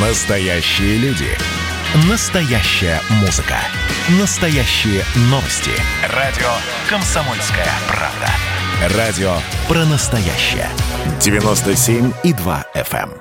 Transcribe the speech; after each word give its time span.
Настоящие 0.00 0.96
люди. 0.98 1.26
Настоящая 2.08 3.00
музыка. 3.20 3.56
Настоящие 4.20 5.02
новости. 5.22 5.72
Радио 6.14 6.46
«Комсомольская 6.88 7.66
правда». 7.88 8.96
Радио 8.96 9.32
про 9.66 9.84
настоящее. 9.86 10.68
97,2 11.18 12.64
FM. 12.76 13.10
эм. 13.10 13.14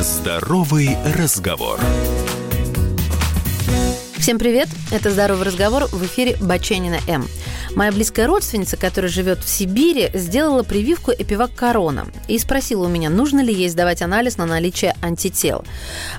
Здоровый 0.00 0.96
разговор. 1.14 1.78
Всем 4.16 4.38
привет! 4.38 4.70
Это 4.90 5.10
«Здоровый 5.10 5.44
разговор» 5.44 5.88
в 5.92 6.02
эфире 6.06 6.38
Баченина 6.40 7.00
М. 7.06 7.28
Моя 7.74 7.92
близкая 7.92 8.26
родственница, 8.26 8.76
которая 8.76 9.10
живет 9.10 9.38
в 9.40 9.48
Сибири, 9.48 10.10
сделала 10.14 10.62
прививку 10.62 11.12
Эпивак 11.12 11.54
Корона 11.54 12.06
и 12.26 12.38
спросила 12.38 12.86
у 12.86 12.88
меня, 12.88 13.10
нужно 13.10 13.40
ли 13.40 13.52
ей 13.52 13.68
сдавать 13.68 14.02
анализ 14.02 14.36
на 14.36 14.46
наличие 14.46 14.94
антител. 15.02 15.64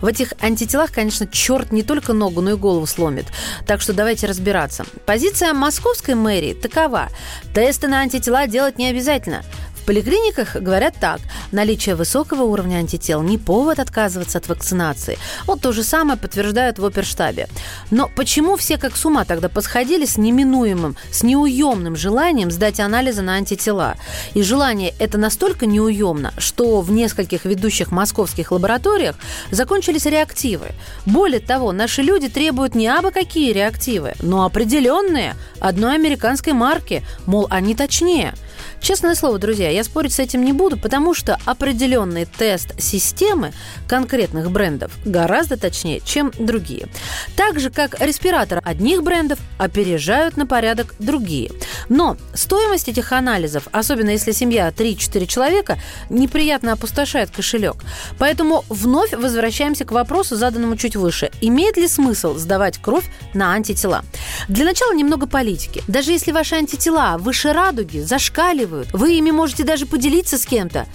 В 0.00 0.06
этих 0.06 0.34
антителах, 0.40 0.92
конечно, 0.92 1.26
черт 1.26 1.72
не 1.72 1.82
только 1.82 2.12
ногу, 2.12 2.40
но 2.40 2.50
и 2.50 2.54
голову 2.54 2.86
сломит. 2.86 3.26
Так 3.66 3.80
что 3.80 3.92
давайте 3.92 4.26
разбираться. 4.26 4.84
Позиция 5.06 5.52
московской 5.52 6.14
мэрии 6.14 6.54
такова. 6.54 7.08
Тесты 7.54 7.88
на 7.88 8.00
антитела 8.00 8.46
делать 8.46 8.78
не 8.78 8.88
обязательно. 8.88 9.42
Поликлиниках 9.88 10.54
говорят 10.54 10.96
так. 11.00 11.18
Наличие 11.50 11.94
высокого 11.94 12.42
уровня 12.42 12.76
антител 12.76 13.22
не 13.22 13.38
повод 13.38 13.78
отказываться 13.78 14.36
от 14.36 14.46
вакцинации. 14.46 15.16
Вот 15.46 15.62
то 15.62 15.72
же 15.72 15.82
самое 15.82 16.18
подтверждают 16.18 16.78
в 16.78 16.84
оперштабе. 16.84 17.48
Но 17.90 18.10
почему 18.14 18.58
все 18.58 18.76
как 18.76 18.98
с 18.98 19.06
ума 19.06 19.24
тогда 19.24 19.48
посходили 19.48 20.04
с 20.04 20.18
неминуемым, 20.18 20.94
с 21.10 21.22
неуемным 21.22 21.96
желанием 21.96 22.50
сдать 22.50 22.80
анализы 22.80 23.22
на 23.22 23.36
антитела? 23.36 23.94
И 24.34 24.42
желание 24.42 24.92
это 24.98 25.16
настолько 25.16 25.64
неуемно, 25.64 26.34
что 26.36 26.82
в 26.82 26.92
нескольких 26.92 27.46
ведущих 27.46 27.90
московских 27.90 28.52
лабораториях 28.52 29.16
закончились 29.50 30.04
реактивы. 30.04 30.72
Более 31.06 31.40
того, 31.40 31.72
наши 31.72 32.02
люди 32.02 32.28
требуют 32.28 32.74
не 32.74 32.88
абы 32.88 33.10
какие 33.10 33.54
реактивы, 33.54 34.12
но 34.20 34.44
определенные 34.44 35.34
одной 35.60 35.94
американской 35.94 36.52
марки, 36.52 37.02
мол, 37.24 37.46
они 37.48 37.74
точнее– 37.74 38.34
Честное 38.80 39.14
слово, 39.14 39.38
друзья, 39.38 39.70
я 39.70 39.82
спорить 39.84 40.12
с 40.12 40.18
этим 40.18 40.44
не 40.44 40.52
буду, 40.52 40.78
потому 40.78 41.14
что 41.14 41.38
определенный 41.44 42.26
тест 42.26 42.80
системы 42.80 43.52
конкретных 43.86 44.50
брендов 44.50 44.92
гораздо 45.04 45.56
точнее, 45.56 46.00
чем 46.04 46.32
другие. 46.38 46.88
Так 47.36 47.58
же, 47.58 47.70
как 47.70 48.00
респиратор 48.00 48.60
одних 48.64 49.02
брендов 49.02 49.38
опережают 49.58 50.36
на 50.36 50.46
порядок 50.46 50.94
другие. 50.98 51.50
Но 51.88 52.16
стоимость 52.34 52.88
этих 52.88 53.12
анализов, 53.12 53.68
особенно 53.72 54.10
если 54.10 54.32
семья 54.32 54.68
3-4 54.68 55.26
человека, 55.26 55.78
неприятно 56.08 56.72
опустошает 56.72 57.30
кошелек. 57.30 57.76
Поэтому 58.18 58.64
вновь 58.68 59.12
возвращаемся 59.12 59.84
к 59.84 59.92
вопросу, 59.92 60.36
заданному 60.36 60.76
чуть 60.76 60.96
выше. 60.96 61.30
Имеет 61.40 61.76
ли 61.76 61.88
смысл 61.88 62.36
сдавать 62.36 62.78
кровь 62.78 63.04
на 63.34 63.52
антитела? 63.52 64.04
Для 64.48 64.64
начала 64.64 64.94
немного 64.94 65.26
политики. 65.26 65.82
Даже 65.88 66.12
если 66.12 66.32
ваши 66.32 66.54
антитела 66.54 67.16
выше 67.18 67.52
радуги, 67.52 67.98
зашкаливают, 67.98 68.57
вы 68.92 69.18
ими 69.18 69.30
можете 69.30 69.64
даже 69.64 69.86
поделиться 69.86 70.38
с 70.38 70.46
кем-то. 70.46 70.86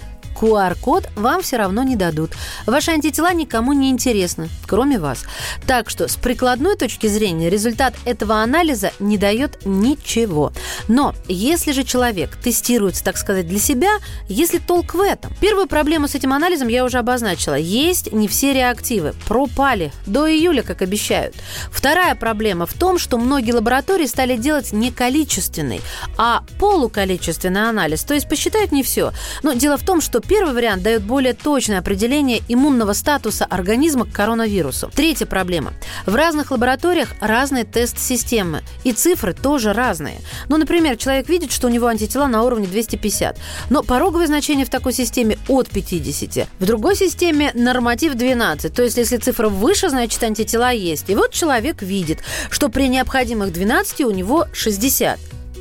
QR-код 0.44 1.08
вам 1.16 1.42
все 1.42 1.56
равно 1.56 1.82
не 1.82 1.96
дадут. 1.96 2.32
Ваши 2.66 2.90
антитела 2.90 3.32
никому 3.32 3.72
не 3.72 3.90
интересны, 3.90 4.50
кроме 4.66 4.98
вас. 4.98 5.24
Так 5.66 5.88
что 5.88 6.06
с 6.06 6.16
прикладной 6.16 6.76
точки 6.76 7.06
зрения 7.06 7.48
результат 7.48 7.94
этого 8.04 8.42
анализа 8.42 8.92
не 8.98 9.16
дает 9.16 9.64
ничего. 9.64 10.52
Но 10.86 11.14
если 11.28 11.72
же 11.72 11.82
человек 11.82 12.36
тестируется, 12.36 13.02
так 13.02 13.16
сказать, 13.16 13.48
для 13.48 13.58
себя, 13.58 13.92
если 14.28 14.58
толк 14.58 14.94
в 14.94 15.00
этом? 15.00 15.32
Первую 15.40 15.66
проблему 15.66 16.08
с 16.08 16.14
этим 16.14 16.32
анализом 16.34 16.68
я 16.68 16.84
уже 16.84 16.98
обозначила. 16.98 17.54
Есть 17.54 18.12
не 18.12 18.28
все 18.28 18.52
реактивы. 18.52 19.14
Пропали. 19.26 19.92
До 20.06 20.30
июля, 20.30 20.62
как 20.62 20.82
обещают. 20.82 21.34
Вторая 21.70 22.14
проблема 22.14 22.66
в 22.66 22.74
том, 22.74 22.98
что 22.98 23.16
многие 23.16 23.52
лаборатории 23.52 24.06
стали 24.06 24.36
делать 24.36 24.72
не 24.72 24.90
количественный, 24.90 25.80
а 26.18 26.44
полуколичественный 26.58 27.68
анализ. 27.68 28.04
То 28.04 28.12
есть 28.12 28.28
посчитают 28.28 28.72
не 28.72 28.82
все. 28.82 29.12
Но 29.42 29.54
дело 29.54 29.78
в 29.78 29.84
том, 29.84 30.00
что 30.00 30.20
Первый 30.34 30.52
вариант 30.52 30.82
дает 30.82 31.04
более 31.04 31.32
точное 31.32 31.78
определение 31.78 32.42
иммунного 32.48 32.92
статуса 32.92 33.44
организма 33.44 34.04
к 34.04 34.10
коронавирусу. 34.10 34.90
Третья 34.92 35.26
проблема. 35.26 35.74
В 36.06 36.16
разных 36.16 36.50
лабораториях 36.50 37.10
разные 37.20 37.64
тест-системы, 37.64 38.64
и 38.82 38.92
цифры 38.92 39.32
тоже 39.32 39.72
разные. 39.72 40.18
Ну, 40.48 40.56
например, 40.56 40.96
человек 40.96 41.28
видит, 41.28 41.52
что 41.52 41.68
у 41.68 41.70
него 41.70 41.86
антитела 41.86 42.26
на 42.26 42.42
уровне 42.42 42.66
250, 42.66 43.38
но 43.70 43.84
пороговое 43.84 44.26
значение 44.26 44.66
в 44.66 44.70
такой 44.70 44.92
системе 44.92 45.38
от 45.46 45.68
50. 45.68 46.48
В 46.58 46.66
другой 46.66 46.96
системе 46.96 47.52
норматив 47.54 48.14
12, 48.14 48.74
то 48.74 48.82
есть 48.82 48.96
если 48.96 49.18
цифра 49.18 49.48
выше, 49.48 49.88
значит 49.88 50.20
антитела 50.20 50.72
есть. 50.72 51.10
И 51.10 51.14
вот 51.14 51.30
человек 51.30 51.80
видит, 51.80 52.18
что 52.50 52.70
при 52.70 52.88
необходимых 52.88 53.52
12 53.52 54.00
у 54.00 54.10
него 54.10 54.48
60. 54.52 55.16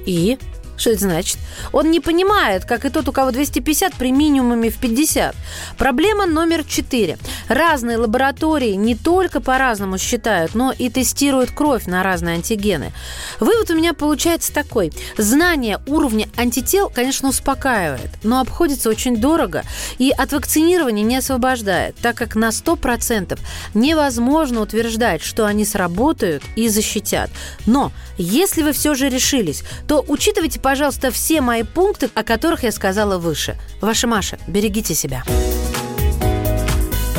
И 0.07 0.39
что 0.83 0.91
это 0.91 0.99
значит? 0.99 1.37
Он 1.71 1.91
не 1.91 2.01
понимает, 2.01 2.65
как 2.65 2.83
и 2.83 2.89
тот, 2.89 3.07
у 3.07 3.13
кого 3.13 3.31
250 3.31 3.93
при 3.93 4.11
минимуме 4.11 4.69
в 4.69 4.79
50. 4.79 5.33
Проблема 5.77 6.25
номер 6.25 6.65
4. 6.65 7.17
Разные 7.47 7.95
лаборатории 7.95 8.73
не 8.73 8.93
только 8.93 9.39
по-разному 9.39 9.97
считают, 9.97 10.55
но 10.55 10.73
и 10.73 10.89
тестируют 10.89 11.51
кровь 11.51 11.85
на 11.85 12.03
разные 12.03 12.35
антигены. 12.35 12.91
Вывод 13.39 13.69
у 13.69 13.75
меня 13.75 13.93
получается 13.93 14.53
такой. 14.53 14.91
Знание 15.17 15.79
уровня 15.87 16.27
антител, 16.35 16.91
конечно, 16.93 17.29
успокаивает, 17.29 18.09
но 18.23 18.41
обходится 18.41 18.89
очень 18.89 19.15
дорого 19.15 19.63
и 19.99 20.11
от 20.11 20.33
вакцинирования 20.33 21.05
не 21.05 21.15
освобождает, 21.15 21.95
так 21.95 22.17
как 22.17 22.35
на 22.35 22.49
100% 22.49 23.39
невозможно 23.73 24.59
утверждать, 24.59 25.23
что 25.23 25.45
они 25.45 25.63
сработают 25.63 26.43
и 26.57 26.67
защитят. 26.67 27.29
Но 27.65 27.93
если 28.17 28.63
вы 28.63 28.73
все 28.73 28.95
же 28.95 29.07
решились, 29.07 29.63
то 29.87 30.03
учитывайте 30.05 30.59
пожалуйста, 30.73 31.11
все 31.11 31.39
мои 31.39 31.61
пункты, 31.61 32.09
о 32.15 32.23
которых 32.23 32.63
я 32.63 32.71
сказала 32.71 33.19
выше. 33.19 33.55
Ваша 33.79 34.07
Маша, 34.07 34.39
берегите 34.47 34.95
себя. 34.95 35.23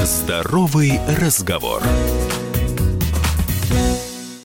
Здоровый 0.03 0.99
разговор. 1.21 1.81